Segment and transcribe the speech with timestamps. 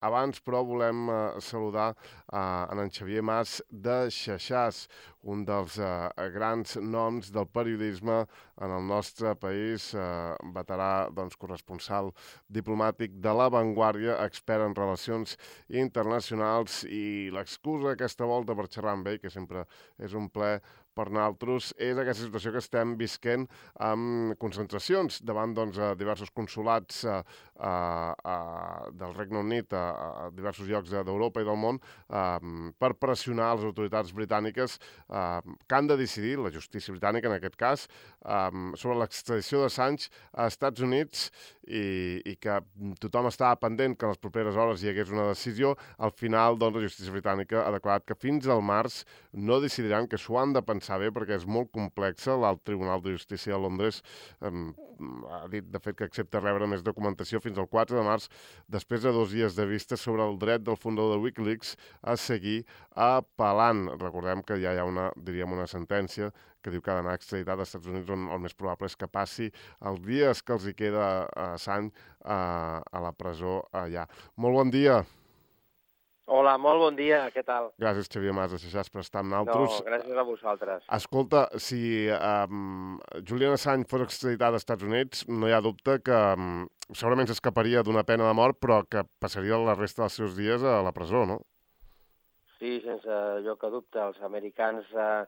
[0.00, 4.86] abans, però, volem uh, saludar uh, en en Xavier Mas de Xaixàs,
[5.22, 8.22] un dels uh, grans noms del periodisme
[8.60, 12.12] en el nostre país, uh, veterà doncs, corresponsal
[12.48, 15.36] diplomàtic de La Vanguardia, expert en relacions
[15.68, 19.66] internacionals i l'excusa aquesta volta per xerrar amb ell, que sempre
[19.98, 20.58] és un ple
[21.00, 23.46] per nosaltres és aquesta situació que estem visquent
[23.80, 27.20] amb concentracions davant doncs, a diversos consulats a,
[27.56, 27.72] a,
[28.12, 28.36] a,
[29.00, 29.84] del Regne Unit a,
[30.26, 32.24] a diversos llocs d'Europa i del món a,
[32.80, 34.76] per pressionar les autoritats britàniques
[35.08, 37.86] a, que han de decidir, la justícia britànica en aquest cas,
[38.20, 41.30] a, sobre l'extradició de Sánchez a Estats Units
[41.70, 42.58] i, i que
[43.00, 45.76] tothom estava pendent que en les properes hores hi hagués una decisió.
[46.02, 50.18] Al final, doncs, la justícia britànica ha declarat que fins al març no decidiran que
[50.18, 52.36] s'ho han de pensar bé perquè és molt complexa.
[52.40, 54.00] L'Alt Tribunal de Justícia de Londres
[54.42, 54.52] eh,
[55.30, 58.28] ha dit, de fet, que accepta rebre més documentació fins al 4 de març,
[58.68, 62.62] després de dos dies de vista sobre el dret del fundador de Wikileaks a seguir
[62.96, 63.86] apel·lant.
[64.00, 67.60] Recordem que ja hi ha una, diríem, una sentència que diu que ha d'anar extraditat
[67.60, 69.48] als Estats Units on el més probable és que passi
[69.88, 71.88] els dies que els hi queda a Sant
[72.20, 74.04] a, a la presó allà.
[74.36, 75.00] Molt bon dia.
[76.30, 77.72] Hola, molt bon dia, què tal?
[77.82, 79.80] Gràcies, Xavier Mas, de Xaixàs, per estar amb No, nosaltres.
[79.88, 80.84] gràcies a vosaltres.
[80.94, 86.20] Escolta, si um, Julian Assange fos extraditat als Estats Units, no hi ha dubte que
[86.36, 90.62] um, segurament s'escaparia d'una pena de mort, però que passaria la resta dels seus dies
[90.62, 91.40] a la presó, no?
[92.60, 95.24] Sí, sense lloc a dubte, els americans eh,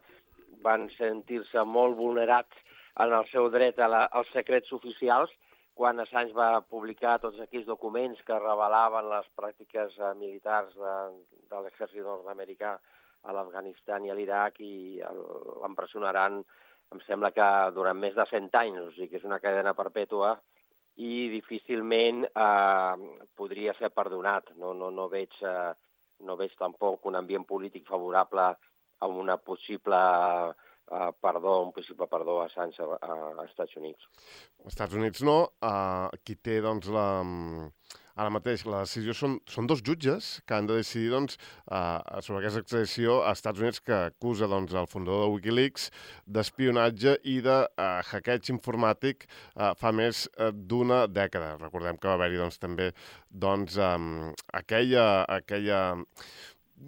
[0.63, 2.55] van sentir-se molt vulnerats
[3.03, 5.33] en el seu dret a la, als secrets oficials
[5.75, 10.97] quan Assange va publicar tots aquells documents que revelaven les pràctiques eh, militars de,
[11.51, 12.75] de l'exèrcit nord-americà
[13.23, 14.75] a l'Afganistan i a l'Iraq i
[15.63, 16.41] l'empresonaran,
[16.93, 20.35] em sembla que durant més de 100 anys, o sigui que és una cadena perpètua
[21.01, 23.07] i difícilment eh,
[23.39, 24.53] podria ser perdonat.
[24.61, 25.73] No, no, no, veig, eh,
[26.27, 28.51] no veig tampoc un ambient polític favorable
[29.03, 30.53] a una possible eh,
[31.23, 34.09] perdó, un possible perdó a Assange a, a Estats Units.
[34.65, 35.39] Als Estats Units no.
[35.63, 37.09] Uh, qui té, doncs, la...
[38.13, 41.39] Ara mateix, la decisió són, són dos jutges que han de decidir doncs,
[41.73, 45.87] uh, sobre aquesta extradició a Estats Units que acusa doncs, el fundador de Wikileaks
[46.29, 51.55] d'espionatge i de uh, hackeig informàtic uh, fa més uh, d'una dècada.
[51.63, 52.91] Recordem que va haver-hi doncs, també
[53.47, 54.29] doncs, um,
[54.61, 55.07] aquella,
[55.41, 55.81] aquella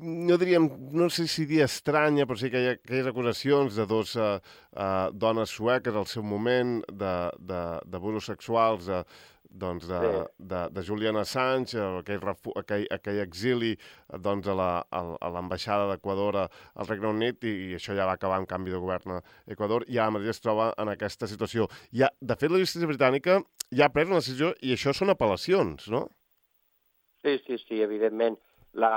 [0.01, 3.87] no diríem, no sé si dir estranya, però sí que hi ha aquelles acusacions de
[3.87, 4.39] dos uh,
[4.75, 9.05] uh, dones sueques al seu moment, d'abusos sexuals, uh,
[9.55, 10.23] doncs de, Sí.
[10.51, 14.87] de, de Julian Assange, eh, aquell, refu, aquell, aquell exili eh, doncs a la-
[15.31, 18.81] l'ambaixada d'Equador a- al Regne Unit i, i això ja va acabar amb canvi de
[18.83, 21.69] govern a Equador i ara mateix es troba en aquesta situació.
[21.93, 23.39] Ja, de fet, la justícia britànica
[23.71, 26.09] ja ha pres una decisió i això són apel·lacions, no?
[27.23, 28.35] Sí, sí, sí, evidentment.
[28.75, 28.91] La,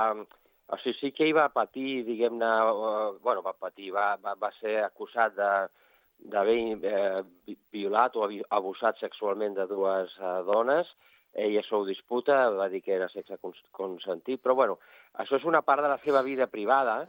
[0.68, 2.48] o sigui, sí que hi va patir, diguem-ne,
[3.24, 5.50] bueno, va patir, va, va, va ser acusat de
[6.18, 10.88] d'haver eh, vi- violat o abusat sexualment de dues eh, dones.
[11.38, 14.78] Ell això ho disputa, va dir que era sexe cons consentit, però bueno,
[15.14, 17.04] això és una part de la seva vida privada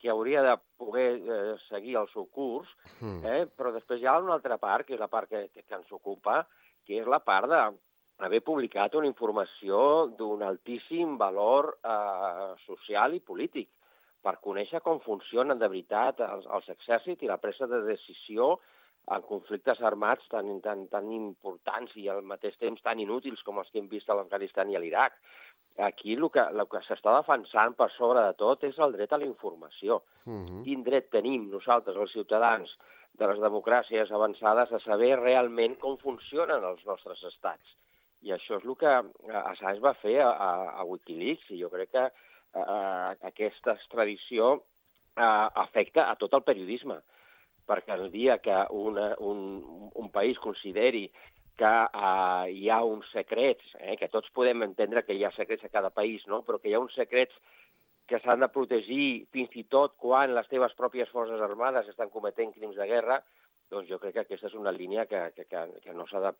[0.00, 2.68] que hauria de poder eh, seguir el seu curs,
[3.00, 3.24] Mm.
[3.26, 3.46] eh?
[3.58, 5.90] però després hi ha una altra part, que és la part que, que, que ens
[5.92, 6.46] ocupa,
[6.86, 7.60] que és la part de
[8.18, 13.70] haver publicat una informació d'un altíssim valor eh, social i polític
[14.24, 18.54] per conèixer com funcionen de veritat els, els exèrcits i la presa de decisió
[19.14, 23.68] en conflictes armats tan, tan, tan importants i al mateix temps tan inútils com els
[23.70, 25.18] que hem vist a l'Afganistan i a l'Iraq.
[25.84, 29.18] Aquí el que, el que s'està defensant per sobre de tot és el dret a
[29.20, 30.02] la informació.
[30.24, 30.64] Mm -hmm.
[30.64, 32.78] Quin dret tenim nosaltres, els ciutadans
[33.12, 37.76] de les democràcies avançades, a saber realment com funcionen els nostres estats?
[38.24, 40.30] I això és el que eh, Assange va fer a,
[40.80, 47.00] a, Wikileaks, i jo crec que eh, aquesta extradició eh, afecta a tot el periodisme,
[47.68, 51.06] perquè el dia que una, un, un país consideri
[51.60, 55.68] que eh, hi ha uns secrets, eh, que tots podem entendre que hi ha secrets
[55.68, 56.42] a cada país, no?
[56.46, 57.36] però que hi ha uns secrets
[58.08, 62.52] que s'han de protegir fins i tot quan les teves pròpies forces armades estan cometent
[62.56, 63.22] crims de guerra,
[63.72, 65.46] doncs jo crec que aquesta és una línia que, que,
[65.84, 66.34] que no s'ha de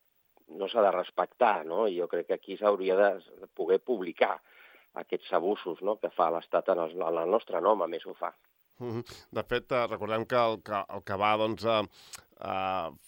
[0.48, 1.86] no s'ha de respectar, no?
[1.88, 3.10] I jo crec que aquí s'hauria de
[3.40, 4.36] de poder publicar
[4.94, 5.96] aquests abusos no?
[5.98, 8.30] que fa l'Estat en, en el nostre nom, a més ho fa.
[8.78, 11.80] De fet, eh, recordem que el que, el que va doncs, a,
[12.42, 12.56] a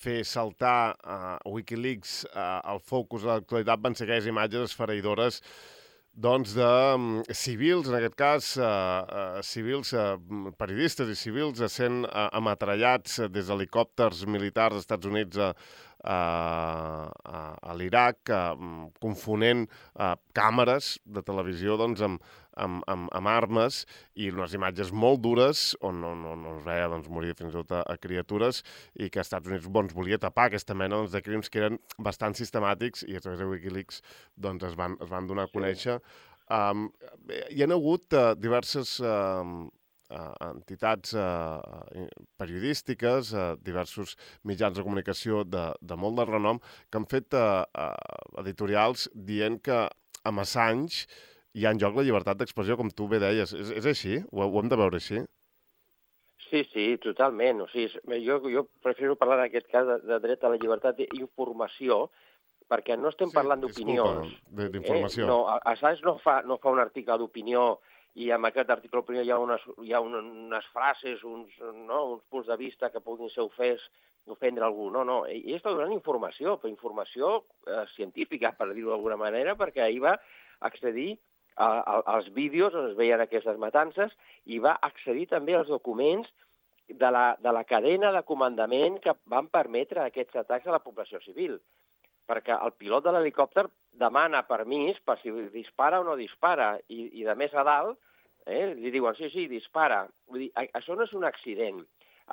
[0.02, 1.16] fer saltar a
[1.50, 5.42] Wikileaks eh, el focus de l'actualitat van ser aquelles imatges esfereïdores
[6.16, 10.14] doncs, de um, civils, en aquest cas, uh, civils, uh,
[10.56, 15.50] periodistes i civils sent ametrallats uh, des d'helicòpters militars dels Estats Units uh,
[16.06, 22.22] a, a l'Iraq, uh, confonent uh, càmeres de televisió doncs, amb,
[22.56, 23.82] amb, amb, amb armes
[24.16, 27.74] i unes imatges molt dures on, on, on es veia doncs, morir fins i tot
[27.76, 28.62] a, a criatures
[28.94, 31.80] i que els Estats Units doncs, volia tapar aquesta mena doncs, de crims que eren
[31.98, 34.00] bastant sistemàtics i a través de Wikileaks
[34.34, 36.00] doncs, es, van, es van donar a conèixer.
[36.46, 36.86] Um,
[37.50, 39.42] hi ha hagut uh, diverses uh,
[40.10, 41.60] uh, entitats uh,
[42.40, 46.60] periodístiques, uh, diversos mitjans de comunicació de, de molt de renom,
[46.90, 47.64] que han fet uh,
[48.42, 49.86] editorials dient que
[50.26, 51.06] amb Assange
[51.56, 53.54] hi ha en joc la llibertat d'expressió, com tu bé deies.
[53.56, 54.20] És, és així?
[54.32, 55.24] Ho, ho hem de veure així?
[56.50, 57.64] Sí, sí, totalment.
[57.64, 57.88] O sigui,
[58.22, 62.06] jo, jo prefero parlar en aquest cas de, de dret a la llibertat d'informació,
[62.70, 64.34] perquè no estem sí, parlant d'opinions.
[64.60, 65.24] D'informació.
[65.24, 65.30] Eh?
[65.30, 65.40] No,
[65.72, 67.66] Assange no fa, no fa un article d'opinió
[68.16, 71.52] i en aquest article d'opinió hi ha, unes, hi ha unes frases, uns,
[71.84, 73.82] no, uns punts de vista que puguin ser ofès,
[74.32, 74.88] ofendre algú.
[74.90, 77.32] No, no, ell està donant informació, però informació
[77.68, 80.16] eh, científica, per dir-ho d'alguna manera, perquè ahir va
[80.66, 81.12] accedir
[81.56, 84.12] a, a, als vídeos on es veien aquestes matances
[84.44, 86.28] i va accedir també als documents
[86.88, 91.20] de la, de la cadena de comandament que van permetre aquests atacs a la població
[91.24, 91.58] civil
[92.28, 93.66] perquè el pilot de l'helicòpter
[94.00, 97.98] demana permís per si dispara o no dispara, i, i de més a dalt
[98.46, 100.04] eh, li diuen, sí, sí, dispara.
[100.30, 101.82] Vull dir, això no és un accident,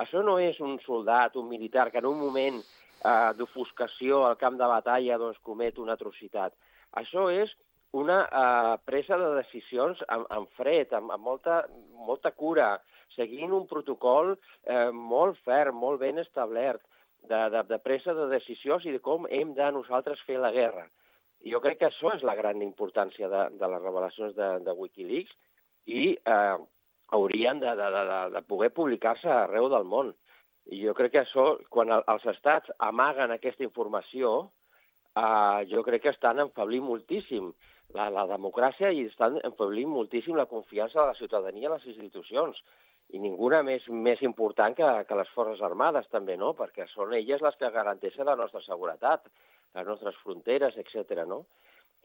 [0.04, 4.58] això no és un soldat, un militar, que en un moment eh, d'ofuscació al camp
[4.62, 6.56] de batalla doncs, comet una atrocitat.
[7.02, 7.54] Això és
[7.94, 11.62] una eh, presa de decisions en, en fred, amb, amb molta,
[12.08, 12.74] molta cura,
[13.14, 16.82] seguint un protocol eh, molt ferm, molt ben establert
[17.30, 20.88] de, de, de presa de decisions i de com hem de nosaltres fer la guerra.
[21.44, 24.76] I jo crec que això és la gran importància de, de les revelacions de, de
[24.80, 25.34] Wikileaks
[25.92, 26.58] i eh,
[27.16, 30.14] haurien de, de, de, de poder publicar-se arreu del món.
[30.72, 34.34] I jo crec que això, quan el, els estats amaguen aquesta informació,
[35.20, 37.52] eh, jo crec que estan enfablint moltíssim
[37.98, 42.64] la, la democràcia i estan enfablint moltíssim la confiança de la ciutadania en les institucions
[43.14, 46.54] i ninguna més, més important que, que les Forces Armades, també, no?
[46.58, 49.28] perquè són elles les que garanteixen la nostra seguretat,
[49.76, 51.24] les nostres fronteres, etc.
[51.30, 51.44] No?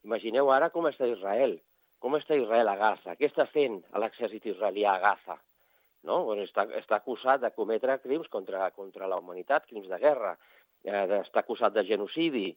[0.06, 1.59] Imagineu ara com està Israel,
[1.99, 5.38] com està Israel a Gaza, què està fent l'exèrcit israelià a Gaza?
[6.06, 6.23] No?
[6.29, 10.37] Bueno, està, està acusat de cometre crims contra, contra la humanitat, crims de guerra,
[10.85, 12.53] eh, està acusat de genocidi.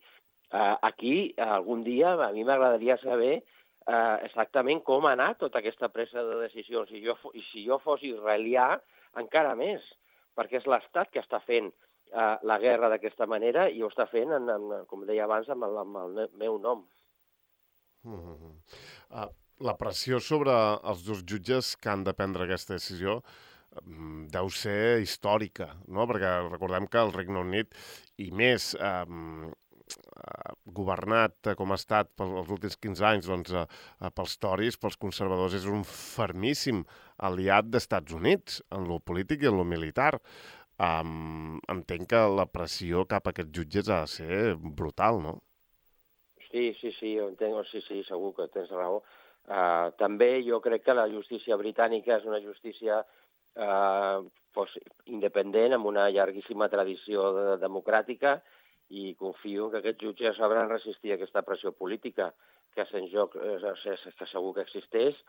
[0.52, 3.34] Eh, aquí, algun dia, a mi m'agradaria saber
[3.88, 6.92] eh, exactament com ha anat tota aquesta presa de decisions.
[6.94, 7.18] I, jo,
[7.50, 8.76] si jo fos israelià,
[9.20, 9.84] encara més,
[10.38, 11.72] perquè és l'Estat que està fent
[12.12, 15.68] eh, la guerra d'aquesta manera i ho està fent, en, en, com deia abans, amb
[15.68, 16.84] el, amb el meu nom.
[18.04, 18.54] Mm -hmm.
[19.10, 19.30] uh,
[19.60, 23.22] la pressió sobre els dos jutges que han de prendre aquesta decisió
[23.86, 26.08] mm, deu ser històrica, no?
[26.08, 27.76] perquè recordem que el Regne Unit,
[28.18, 29.06] i més eh,
[30.22, 34.98] Eh, governat eh, com ha estat pels últims 15 anys doncs, eh, pels toris, pels
[35.02, 36.84] conservadors, és un fermíssim
[37.30, 40.14] aliat d'Estats Units en lo polític i en lo militar.
[40.82, 44.38] Um, entenc que la pressió cap a aquests jutges ha de ser
[44.82, 45.34] brutal, no?
[46.50, 49.02] Sí, sí, sí, ho entenc, sí, sí, segur que tens raó.
[49.46, 54.74] Uh, també jo crec que la justícia britànica és una justícia uh, pues,
[55.06, 58.40] independent, amb una llarguíssima tradició de, democràtica,
[58.92, 62.32] i confio que aquests jutges sabran resistir aquesta pressió política
[62.76, 63.58] que sent joc, eh,
[64.18, 65.20] que segur que existeix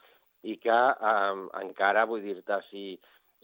[0.42, 0.78] i que
[1.10, 2.84] eh, encara, vull dir-te, si,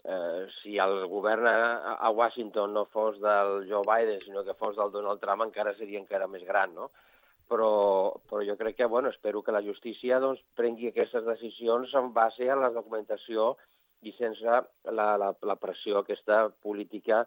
[0.03, 4.75] eh, si el govern a, a Washington no fos del Joe Biden, sinó que fos
[4.77, 6.89] del Donald Trump, encara seria encara més gran, no?
[7.49, 12.11] Però, però jo crec que, bueno, espero que la justícia doncs, prengui aquestes decisions en
[12.13, 13.55] base a la documentació
[14.05, 17.23] i sense la, la, la pressió aquesta política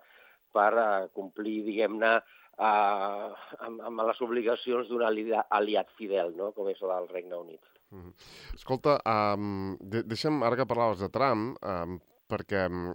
[0.52, 2.12] per uh, complir, diguem-ne,
[2.60, 3.34] uh,
[3.66, 6.52] amb, amb les obligacions d'un aliat fidel, no?
[6.56, 7.60] com és el del Regne Unit.
[7.90, 8.12] Mm -hmm.
[8.54, 12.00] Escolta, um, de deixa'm, ara que parlaves de Trump, um,
[12.32, 12.92] perquè um,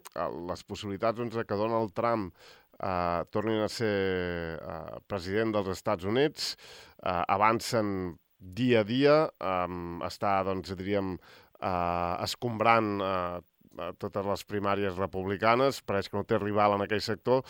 [0.49, 6.55] les possibilitats doncs, que Donald Trump uh, tornin a ser uh, president dels Estats Units
[7.03, 11.15] uh, avancen dia a dia, um, està, doncs, diríem,
[11.61, 13.39] uh, escombrant uh,
[14.01, 17.43] totes les primàries republicanes, pareix que no té rival en aquell sector,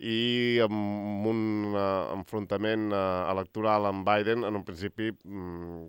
[0.00, 1.40] i amb un
[1.74, 5.86] uh, enfrontament uh, electoral amb Biden, en un principi, mm,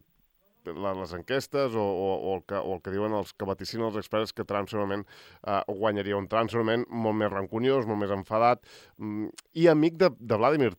[0.75, 3.99] les enquestes o, o, o, el que, o el que diuen els que vaticinen els
[4.01, 5.05] experts que Trump segurament
[5.43, 8.63] uh, guanyaria un Trump segurament molt més rancuniós, molt més enfadat
[8.97, 9.31] mm,
[9.61, 10.73] i amic de, de Vladimir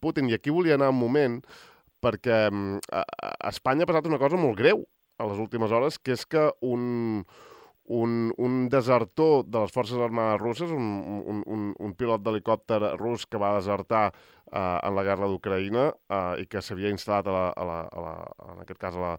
[0.00, 0.30] Putin.
[0.30, 1.40] I aquí volia anar un moment
[2.04, 4.84] perquè mm, a, a Espanya ha passat una cosa molt greu
[5.18, 7.22] a les últimes hores, que és que un,
[7.86, 10.88] un, un desertor de les Forces Armades russes, un,
[11.28, 16.44] un, un, un pilot d'helicòpter rus que va desertar eh, en la guerra d'Ucraïna eh,
[16.44, 18.14] i que s'havia instal·lat, a la, a la, a la,
[18.54, 19.14] en aquest cas, a la,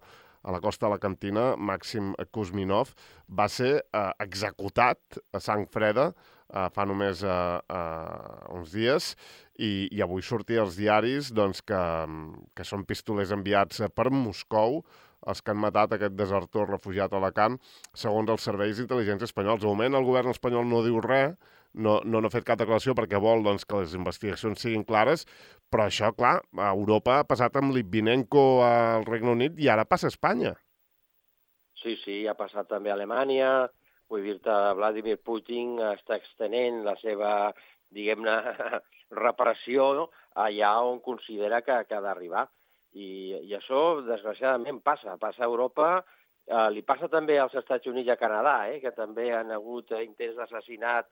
[0.46, 2.96] a la costa de la Cantina, Màxim Kuzminov,
[3.30, 9.14] va ser eh, executat a sang freda eh, fa només eh, eh, uns dies
[9.58, 11.82] i, i avui sortia als diaris doncs, que,
[12.56, 14.82] que són pistolers enviats per Moscou
[15.26, 17.60] els que han matat aquest desertor refugiat a Alacant,
[17.94, 19.64] segons els serveis d'intel·ligència espanyols.
[19.64, 21.36] De moment el govern espanyol no diu res,
[21.76, 25.26] no, no n'ha fet cap declaració perquè vol doncs, que les investigacions siguin clares,
[25.72, 30.08] però això, clar, a Europa ha passat amb Litvinenko al Regne Unit i ara passa
[30.08, 30.56] a Espanya.
[31.82, 33.68] Sí, sí, ha passat també a Alemanya,
[34.10, 37.32] vull dir-te, Vladimir Putin està extenent la seva,
[37.94, 38.36] diguem-ne,
[39.26, 40.08] reparació
[40.46, 42.48] allà on considera que, que ha d'arribar.
[42.96, 43.10] I,
[43.44, 45.18] I això, desgraciadament, passa.
[45.20, 45.90] Passa a Europa,
[46.48, 49.92] eh, li passa també als Estats Units i a Canadà, eh, que també han hagut
[50.00, 51.10] intents d'assassinat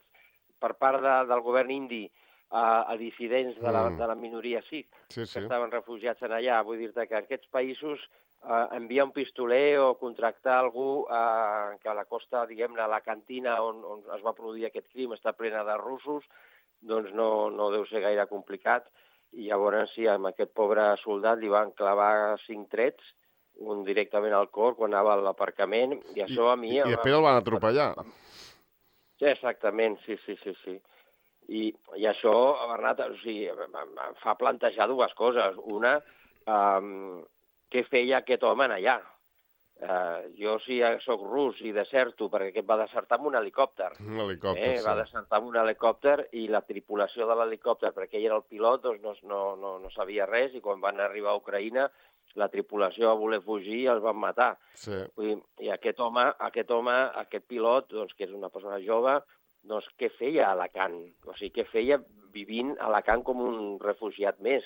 [0.64, 2.06] per part de, del govern indi
[2.54, 4.00] a, a dissidents de la, mm.
[4.00, 5.34] de la minoria sikh, sí, sí.
[5.34, 6.62] que estaven refugiats en allà.
[6.64, 11.98] Vull dir-te que aquests països eh, enviar un pistoler o contractar algú eh, que a
[11.98, 15.78] la costa, diguem-ne, la cantina on, on es va produir aquest crim està plena de
[15.82, 16.30] russos,
[16.84, 18.88] doncs no, no deu ser gaire complicat
[19.34, 23.14] i llavors sí, amb aquest pobre soldat li van clavar cinc trets,
[23.64, 26.76] un directament al cor quan anava a l'aparcament, i això a mi...
[26.78, 27.92] I, i després el van atropellar.
[29.20, 30.78] Sí, exactament, sí, sí, sí, sí.
[31.48, 32.34] I, i això,
[32.72, 35.58] Bernat, o sigui, em fa plantejar dues coses.
[35.70, 35.98] Una,
[36.48, 37.22] um,
[37.74, 39.00] què feia aquest home allà?
[39.84, 43.90] Uh, jo si ja sóc rus i deserto, perquè aquest va desertar amb un helicòpter.
[44.06, 44.78] Un helicòpter, eh?
[44.78, 44.86] sí.
[44.86, 48.86] Va desertar amb un helicòpter i la tripulació de l'helicòpter, perquè ell era el pilot,
[48.86, 51.90] doncs no, no, no, no sabia res i quan van arribar a Ucraïna
[52.40, 54.54] la tripulació va voler fugir i els van matar.
[54.80, 54.96] Sí.
[55.18, 55.38] Vull dir,
[55.68, 59.20] I aquest home, aquest home, aquest pilot, doncs, que és una persona jove,
[59.70, 60.98] doncs què feia a Alacant?
[61.28, 62.00] O sigui, què feia
[62.34, 64.66] vivint a Alacant com un refugiat més?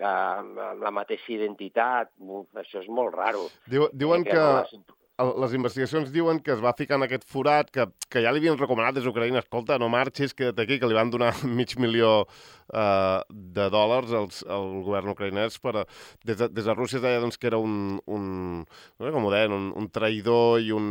[0.00, 2.12] Amb, amb la mateixa identitat,
[2.60, 3.46] això és molt raro.
[3.70, 7.86] Diu, diuen que, que les investigacions diuen que es va ficar en aquest forat, que,
[8.12, 11.10] que ja li havien recomanat des d'Ucraïna, escolta, no marxis, queda't aquí, que li van
[11.10, 15.86] donar mig milió uh, de dòlars als, al govern ucraïnès per a,
[16.24, 18.28] des, de, des de Rússia deia doncs, que era un, un
[18.66, 20.88] no sé com ho deien, un, un traïdor i un...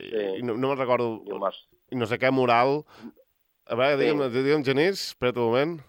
[0.00, 0.26] Sí.
[0.40, 1.18] I no, no me'n recordo...
[1.92, 2.80] I no sé què moral.
[3.68, 4.06] A veure, sí.
[4.06, 5.80] digue'm, digue'm Genís, espera't un moment.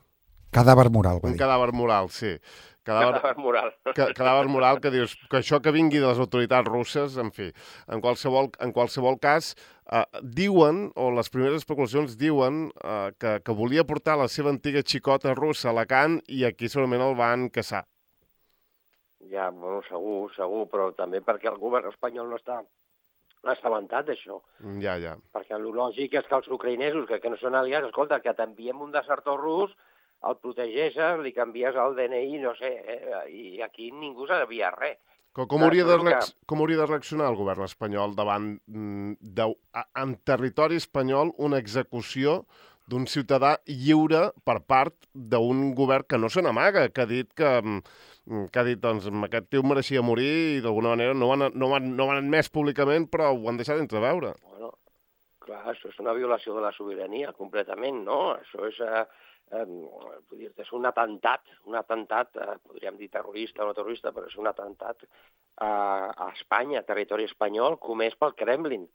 [0.53, 1.35] Cadàver moral, va dir.
[1.35, 2.37] Un cadàver moral, sí.
[2.83, 3.69] Cadàver, cadàver moral.
[3.95, 7.47] Ca, cadàver moral que dius que això que vingui de les autoritats russes, en fi,
[7.87, 9.53] en qualsevol, en qualsevol cas,
[9.87, 14.83] eh, diuen, o les primeres especulacions diuen, eh, que, que volia portar la seva antiga
[14.83, 17.85] xicota russa a Alacant i aquí segurament el van caçar.
[19.31, 22.59] Ja, bueno, segur, segur, però també perquè el govern espanyol no està
[23.47, 24.41] assabentat d'això.
[24.83, 25.15] Ja, ja.
[25.35, 28.83] Perquè el lògic és que els ucraïnesos, que, que no són aliats, escolta, que t'enviem
[28.83, 29.71] un desertor rus,
[30.29, 33.23] el protegeixes, li canvies el DNI, no sé, eh?
[33.29, 34.99] i aquí ningú sabia res.
[35.33, 35.95] Com, com, hauria de
[36.45, 39.47] com hauria de reaccionar el govern espanyol davant mm, de,
[39.97, 42.43] en territori espanyol una execució
[42.85, 47.49] d'un ciutadà lliure per part d'un govern que no se n'amaga, que ha dit que,
[47.63, 51.49] mm, que ha dit, doncs, aquest tio mereixia morir i d'alguna manera no ho, han,
[51.57, 54.35] no, han, no ho han admès públicament, però ho han deixat entreveure.
[54.51, 54.75] Bueno,
[55.41, 58.21] clar, això és una violació de la sobirania, completament, no?
[58.37, 58.79] Això és...
[58.85, 59.05] Eh,
[59.59, 64.27] eh, dir és un atemptat, un atemptat, eh, podríem dir terrorista o no terrorista, però
[64.29, 68.87] és un atemptat eh, a Espanya, territori espanyol, comès pel Kremlin.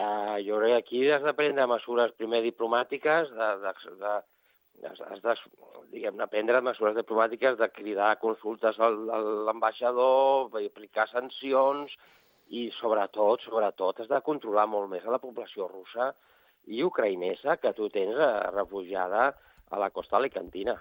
[0.00, 5.20] Eh, jo crec que aquí has de prendre mesures primer diplomàtiques, de, de, de, has
[5.24, 5.34] de,
[5.92, 11.96] diguem prendre mesures diplomàtiques de cridar consultes a l'ambaixador, aplicar sancions
[12.50, 16.10] i sobretot, sobretot, has de controlar molt més a la població russa
[16.66, 19.30] i ucraïnesa que tu tens eh, refugiada
[19.70, 20.76] a la costa alicantina.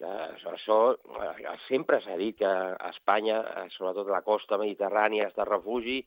[0.00, 5.44] Això, eh, sempre s'ha dit que a Espanya, eh, sobretot a la costa mediterrània, està
[5.44, 5.98] refugi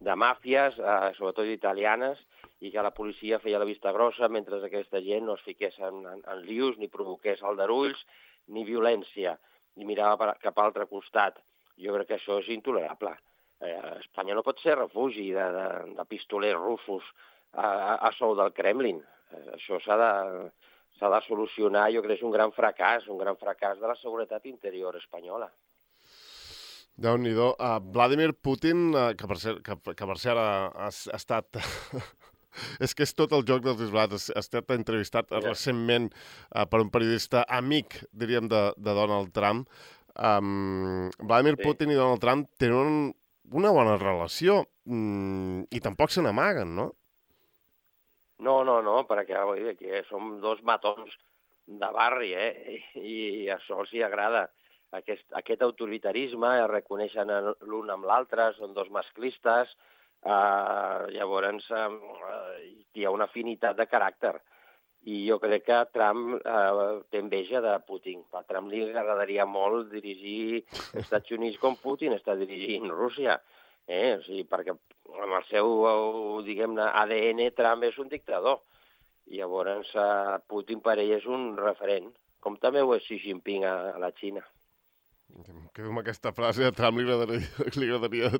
[0.00, 2.18] de màfies, eh, sobretot italianes,
[2.60, 6.04] i que la policia feia la vista grossa mentre aquesta gent no es fiqués en,
[6.06, 8.00] en, en lius, ni provoqués aldarulls,
[8.48, 9.38] ni violència,
[9.76, 11.38] ni mirava per, cap a l'altre costat.
[11.78, 13.14] Jo crec que això és intolerable.
[13.60, 17.04] Eh, Espanya no pot ser refugi de, de, de pistolers russos
[17.52, 18.98] a, a, a sou del Kremlin.
[19.30, 20.10] Eh, això s'ha de
[20.98, 24.96] s'ha de solucionar, jo crec un gran fracàs, un gran fracàs de la seguretat interior
[24.96, 25.50] espanyola.
[26.98, 30.88] déu nhi uh, Vladimir Putin, uh, que per cert, que, que per cert ha, ha,
[30.90, 31.60] ha estat...
[32.84, 34.32] és que és tot el joc dels disbarats.
[34.34, 35.44] Ha estat entrevistat yeah.
[35.44, 39.70] recentment uh, per un periodista amic, diríem, de, de Donald Trump.
[40.18, 41.62] Um, Vladimir sí.
[41.62, 43.12] Putin i Donald Trump tenen un,
[43.54, 46.90] una bona relació mm, i tampoc se n'amaguen, no?
[48.46, 51.14] No, no, no, perquè vull dir, que som dos matons
[51.68, 52.80] de barri, eh?
[52.96, 54.46] I, i això els hi agrada.
[54.96, 57.32] Aquest, aquest autoritarisme, es reconeixen
[57.68, 59.74] l'un amb l'altre, són dos masclistes,
[60.24, 61.88] eh, llavors eh,
[62.94, 64.38] hi ha una afinitat de caràcter.
[65.08, 68.24] I jo crec que Trump eh, té enveja de Putin.
[68.32, 73.38] A Trump li agradaria molt dirigir els Estats Units com Putin està dirigint Rússia.
[73.88, 74.18] Eh?
[74.18, 75.72] O sigui, perquè amb el seu,
[76.46, 78.60] diguem-ne, ADN, Trump és un dictador.
[79.28, 82.12] I llavors eh, Putin per ell és un referent,
[82.44, 84.44] com també ho és Xi Jinping a, a la Xina.
[85.76, 88.30] Quedo amb aquesta frase, a Trump li agradaria, li agradaria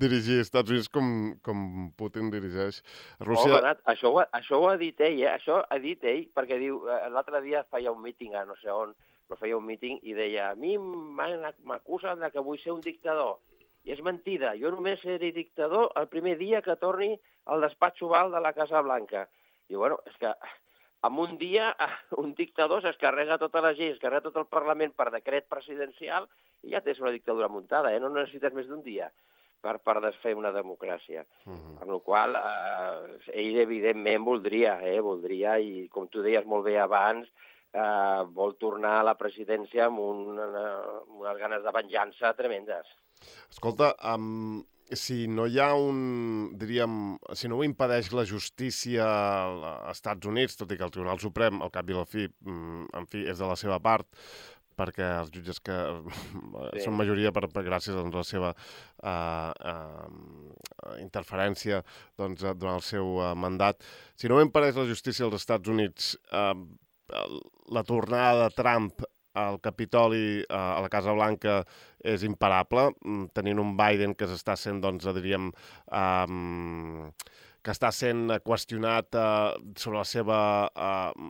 [0.00, 1.06] dirigir els Estats Units com,
[1.44, 2.80] com Putin dirigeix
[3.20, 3.50] Rússia.
[3.50, 5.30] Oh, Bernat, això, ho, això ho ha dit ell, eh?
[5.34, 8.72] això ha dit ell, perquè diu, eh, l'altre dia feia un míting a no sé
[8.72, 8.96] on,
[9.28, 13.36] però feia un míting i deia, a mi m'acusen de que vull ser un dictador.
[13.84, 17.16] I és mentida, jo només seré dictador el primer dia que torni
[17.50, 19.26] al despatx oval de la Casa Blanca.
[19.68, 20.30] I bueno, és que
[21.02, 21.72] en un dia
[22.22, 26.28] un dictador es carrega tota la es carrega tot el Parlament per decret presidencial
[26.62, 28.00] i ja tens una dictadura muntada, eh?
[28.00, 29.10] no necessites més d'un dia
[29.62, 31.24] per, per desfer una democràcia.
[31.46, 31.78] Uh -huh.
[31.78, 36.78] Per la qual eh, ell evidentment voldria, eh, voldria, i com tu deies molt bé
[36.78, 37.28] abans,
[37.72, 42.92] eh, vol tornar a la presidència amb, un, amb unes ganes de venjança tremendes.
[43.50, 44.62] Escolta, um,
[44.92, 46.00] si no hi ha un,
[46.58, 46.96] diríem,
[47.38, 51.62] si no ho impedeix la justícia als Estats Units, tot i que el Tribunal Suprem,
[51.62, 54.08] al cap i la fi, mm, en fi, és de la seva part,
[54.76, 55.74] perquè els jutges que
[56.72, 56.84] sí.
[56.86, 61.82] són majoria per, per gràcies doncs, a la seva uh, uh, interferència
[62.18, 63.84] doncs, durant el seu uh, mandat.
[64.16, 66.56] Si no ho impedeix la justícia als Estats Units, uh,
[67.72, 69.04] la tornada de Trump
[69.34, 71.62] al Capitoli, a la Casa Blanca,
[72.04, 75.52] és imparable, mm, tenint un Biden que s'està sent, doncs, diríem,
[75.88, 77.10] um,
[77.62, 80.38] que està sent qüestionat uh, sobre la seva
[80.68, 81.28] uh,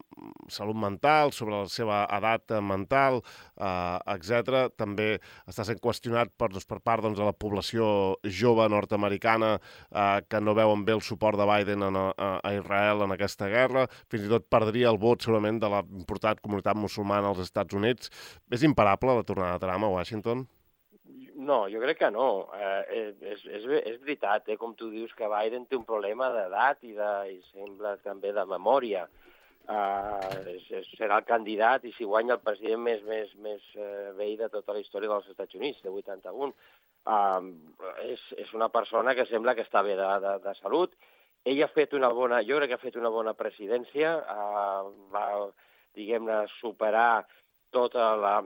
[0.52, 3.20] salut mental, sobre la seva edat mental,
[3.60, 4.68] uh, etc.
[4.78, 5.16] També
[5.48, 10.40] està sent qüestionat per, doncs, per part doncs, de la població jove nord-americana uh, que
[10.40, 13.86] no veuen bé el suport de Biden a, a, a Israel en aquesta guerra.
[14.12, 18.12] Fins i tot perdria el vot segurament de la important comunitat musulmana als Estats Units.
[18.52, 20.46] És imparable la tornada de Trump a Washington?
[21.42, 22.28] No, jo crec que no.
[22.54, 26.84] Eh, és, és, és veritat, eh, com tu dius, que Biden té un problema d'edat
[26.86, 29.06] i, de, i sembla també de memòria.
[29.62, 34.12] Eh, és, és, serà el candidat i si guanya el president més, més, més eh,
[34.18, 36.52] vell de tota la història dels Estats Units, de 81.
[37.10, 37.50] Eh,
[38.12, 40.94] és, és una persona que sembla que està bé de, de, de salut.
[41.42, 45.28] Ell ha fet una bona, jo crec que ha fet una bona presidència, eh, va,
[45.98, 47.24] diguem-ne, superar
[47.72, 48.36] tot la,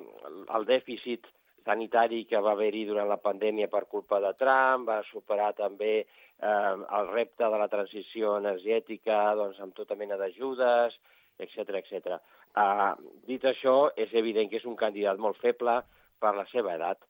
[0.54, 1.26] el dèficit
[1.66, 6.76] sanitari que va haver-hi durant la pandèmia per culpa de Trump, va superar també eh,
[7.00, 10.96] el repte de la transició energètica doncs, amb tota mena d'ajudes,
[11.42, 12.16] etc etc.
[12.56, 12.94] Uh,
[13.28, 15.82] dit això, és evident que és un candidat molt feble
[16.22, 17.02] per la seva edat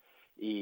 [0.43, 0.55] i,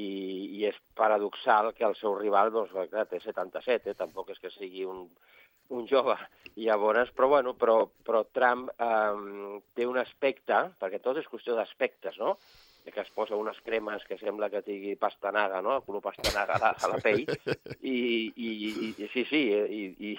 [0.59, 3.97] i és paradoxal que el seu rival doncs, clar, té 77, eh?
[3.97, 5.07] tampoc és que sigui un,
[5.75, 6.19] un jove.
[6.55, 11.57] I llavors, però, bueno, però, però Trump eh, té un aspecte, perquè tot és qüestió
[11.57, 12.37] d'aspectes, no?
[12.93, 15.77] Que es posa unes cremes que sembla que tingui pastanaga, no?
[15.79, 17.25] El color pastanaga a la, a la pell,
[17.81, 17.97] i,
[18.37, 18.51] i,
[18.93, 20.13] i sí, sí, i, i,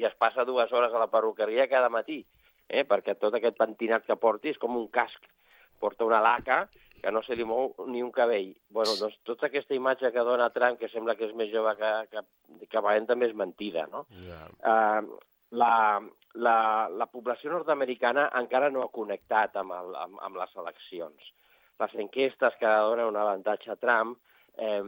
[0.00, 2.22] i es passa dues hores a la perruqueria cada matí,
[2.68, 2.86] eh?
[2.88, 5.28] perquè tot aquest pentinat que porti és com un casc.
[5.76, 6.64] Porta una laca
[7.02, 8.54] que no se li mou ni un cabell.
[8.72, 11.92] bueno, doncs tota aquesta imatge que dona Trump, que sembla que és més jove que,
[12.10, 12.22] que,
[12.64, 14.06] que Biden, també és mentida, no?
[14.24, 14.48] Yeah.
[14.64, 15.20] Uh,
[15.52, 16.00] la,
[16.34, 16.56] la,
[16.88, 21.34] la població nord-americana encara no ha connectat amb, el, amb, amb les eleccions
[21.82, 24.16] les enquestes que donen un avantatge a Trump
[24.56, 24.82] eh,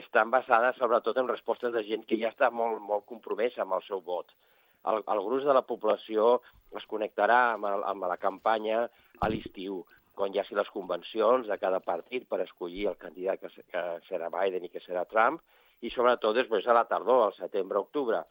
[0.00, 3.84] estan basades sobretot en respostes de gent que ja està molt, molt compromesa amb el
[3.86, 4.32] seu vot.
[4.86, 6.40] El, el gruix de la població
[6.78, 8.86] es connectarà amb, el, amb la campanya
[9.20, 9.82] a l'estiu,
[10.16, 14.30] quan hi hagi les convencions de cada partit per escollir el candidat que, que serà
[14.32, 15.40] Biden i que serà Trump,
[15.84, 18.22] i sobretot després a la tardor, al setembre-octubre.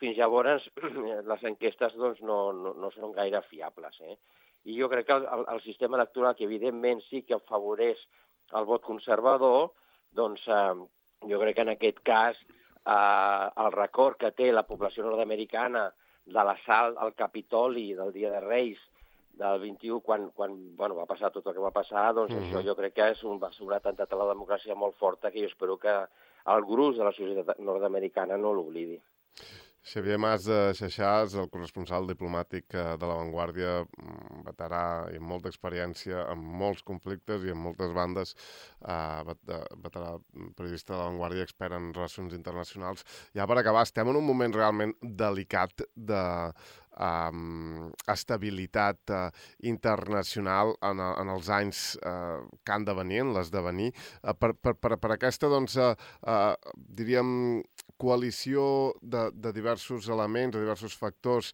[0.00, 0.68] Fins llavors
[1.30, 3.98] les enquestes doncs, no, no, no són gaire fiables.
[4.00, 4.16] Eh?
[4.64, 8.00] I jo crec que el, el, sistema electoral, que evidentment sí que afavoreix
[8.58, 9.72] el vot conservador,
[10.16, 10.74] doncs eh,
[11.28, 15.90] jo crec que en aquest cas eh, el record que té la població nord-americana
[16.24, 18.80] de l'assalt al Capitoli del Dia de Reis
[19.34, 22.52] del 21, quan, quan bueno, va passar tot el que va passar, doncs mm -hmm.
[22.52, 25.30] això jo crec que és un, va ser un atemptat a la democràcia molt forta
[25.30, 25.94] que jo espero que
[26.46, 29.00] el gruix de la societat nord-americana no l'oblidi.
[29.84, 35.28] Xavier Mas de Xaixàs, el corresponsal diplomàtic eh, de La Vanguardia, mm, veterà i amb
[35.28, 38.32] molta experiència en molts conflictes i en moltes bandes,
[38.80, 39.34] eh,
[39.84, 40.14] veterà
[40.56, 43.04] periodista de La Vanguardia, expert en relacions internacionals.
[43.36, 46.24] Ja per acabar, estem en un moment realment delicat de,
[46.98, 49.28] um, estabilitat uh,
[49.66, 53.90] internacional en, en els anys uh, que han de venir, en l'esdevenir.
[54.22, 55.94] Uh, per, per, per, per aquesta, doncs, uh,
[56.26, 57.62] uh, diríem,
[58.00, 61.52] coalició de, de diversos elements, de diversos factors,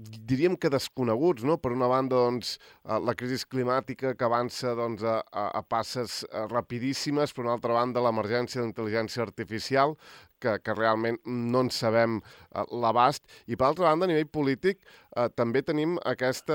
[0.00, 1.58] diríem que desconeguts, no?
[1.60, 6.46] Per una banda, doncs, eh, la crisi climàtica que avança doncs, a, a, passes eh,
[6.50, 9.96] rapidíssimes, per una altra banda, l'emergència d'intel·ligència artificial,
[10.40, 14.80] que, que realment no en sabem uh, l'abast, i per altra banda, a nivell polític,
[15.12, 16.48] uh, també tenim aquest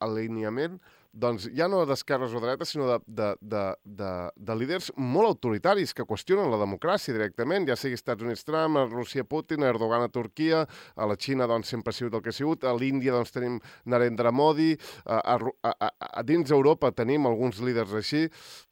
[0.00, 0.78] alineament
[1.12, 5.92] doncs ja no d'esquerres o dretes, sinó de, de, de, de, de líders molt autoritaris
[5.96, 10.06] que qüestionen la democràcia directament, ja sigui Estats Units Trump, a Rússia Putin, a Erdogan
[10.06, 13.14] a Turquia, a la Xina doncs sempre ha sigut el que ha sigut, a l'Índia
[13.16, 14.72] doncs tenim Narendra Modi,
[15.04, 15.92] a, a, a,
[16.22, 18.28] a dins Europa tenim alguns líders així,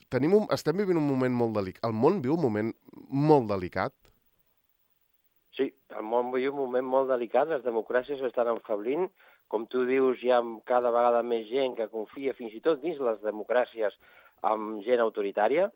[0.09, 2.75] tenim un, estem vivint un moment molt delicat, el món viu un moment
[3.11, 3.95] molt delicat.
[5.59, 9.09] Sí, el món viu un moment molt delicat, les democràcies estan enfablint,
[9.49, 13.01] com tu dius, hi ha cada vegada més gent que confia fins i tot dins
[13.01, 13.97] les democràcies
[14.49, 15.69] amb gent autoritària,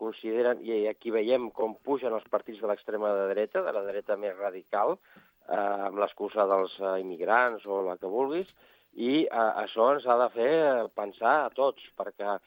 [0.00, 4.16] consideren, i aquí veiem com pugen els partits de l'extrema de dreta, de la dreta
[4.16, 5.56] més radical, eh,
[5.90, 8.48] amb l'excusa dels eh, immigrants o la que vulguis,
[8.96, 10.52] i eh, això ens ha de fer
[10.96, 12.38] pensar a tots, perquè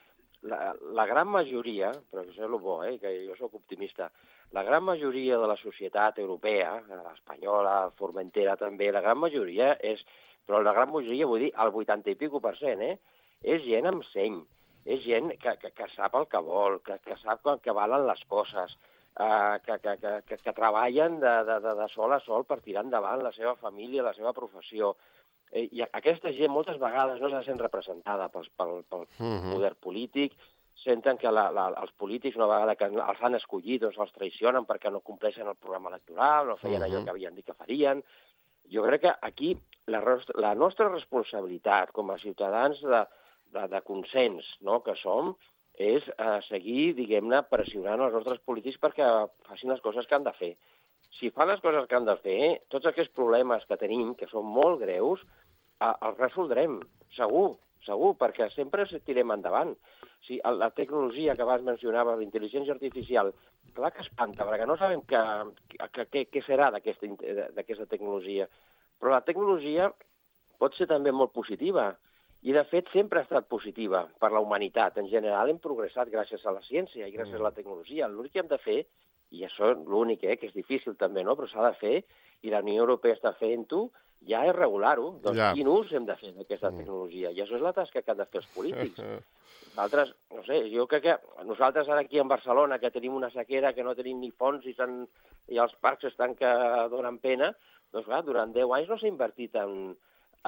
[0.50, 0.60] la,
[0.98, 4.10] la gran majoria, però això és el bo, eh, que jo sóc optimista,
[4.54, 10.04] la gran majoria de la societat europea, l'espanyola, formentera també, la gran majoria és
[10.46, 12.98] però la gran majoria, vull dir, el 80 i pico per cent, eh?
[13.44, 14.40] és gent amb seny,
[14.84, 18.22] és gent que, que, que sap el que vol, que, que sap que valen les
[18.28, 18.76] coses,
[19.18, 22.60] eh, que, que, que, que, que treballen de, de, de, de sol a sol per
[22.64, 24.94] tirar endavant la seva família, la seva professió.
[25.52, 29.54] Eh, I aquesta gent moltes vegades no s'ha sent representada pel, pel, pel uh -huh.
[29.54, 30.36] poder polític,
[30.74, 34.66] senten que la, la, els polítics, una vegada que els han escollit, doncs els traicionen
[34.66, 36.90] perquè no compleixen el programa electoral, no feien uh -huh.
[36.90, 38.02] allò que havien dit que farien.
[38.72, 39.56] Jo crec que aquí
[39.90, 40.00] la,
[40.40, 43.02] la nostra responsabilitat com a ciutadans de,
[43.54, 45.34] de, de consens no, que som
[45.74, 49.08] és eh, seguir, diguem-ne, pressionant els nostres polítics perquè
[49.48, 50.54] facin les coses que han de fer.
[51.18, 54.46] Si fan les coses que han de fer, tots aquests problemes que tenim, que són
[54.46, 55.22] molt greus,
[55.80, 56.80] eh, els resoldrem,
[57.18, 59.74] segur, segur, perquè sempre tirem endavant.
[60.24, 63.34] Si la tecnologia que abans mencionava, l'intel·ligència artificial,
[63.76, 68.48] clar que espanta, perquè no sabem què serà d'aquesta tecnologia.
[69.00, 69.90] Però la tecnologia
[70.58, 71.92] pot ser també molt positiva,
[72.44, 74.98] i de fet sempre ha estat positiva per la humanitat.
[75.00, 77.40] En general hem progressat gràcies a la ciència i gràcies mm.
[77.40, 78.08] a la tecnologia.
[78.08, 78.82] L'únic que hem de fer,
[79.32, 81.36] i això és l'únic, eh, que és difícil també, no?
[81.38, 81.94] però s'ha de fer,
[82.44, 83.86] i la Unió Europea està fent-ho,
[84.28, 85.14] ja és regular-ho.
[85.24, 85.50] Doncs ja.
[85.56, 86.82] quin ús hem de fer d'aquesta mm.
[86.82, 87.32] tecnologia?
[87.32, 89.00] I això és la tasca que han de fer els polítics.
[89.74, 93.72] Nosaltres, no sé, jo crec que nosaltres ara aquí en Barcelona, que tenim una sequera,
[93.74, 94.74] que no tenim ni fons i,
[95.50, 96.50] i els parcs estan que
[96.92, 97.48] donen pena,
[97.94, 99.92] doncs clar, durant 10 anys no s'ha invertit en,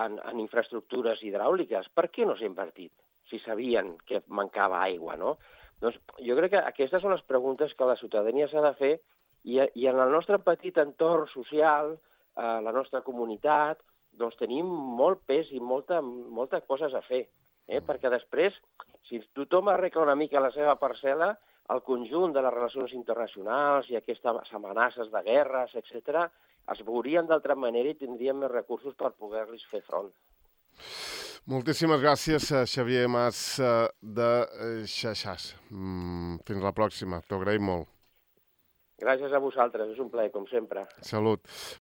[0.03, 1.89] en, en infraestructures hidràuliques.
[1.95, 2.93] Per què no s'ha invertit?
[3.31, 5.37] Si sabien que mancava aigua, no?
[5.83, 8.93] Doncs jo crec que aquestes són les preguntes que la ciutadania s'ha de fer
[9.45, 11.95] i, i en el nostre petit entorn social,
[12.35, 13.83] eh, la nostra comunitat,
[14.17, 14.67] doncs tenim
[15.01, 17.27] molt pes i molta, moltes coses a fer.
[17.67, 17.79] Eh?
[17.79, 17.85] Mm.
[17.87, 18.57] Perquè després,
[19.07, 21.35] si tothom arregla una mica la seva parcel·la,
[21.75, 26.27] el conjunt de les relacions internacionals i aquestes amenaces de guerres, etc
[26.73, 30.11] es veurien d'altra manera i tindrien més recursos per poder-los fer front.
[31.47, 35.53] Moltíssimes gràcies, eh, Xavier Mas eh, de eh, Xaixàs.
[35.71, 37.93] Mm, fins la pròxima, t'ho agraïm molt.
[38.99, 40.87] Gràcies a vosaltres, és un plaer, com sempre.
[41.05, 41.45] Salut.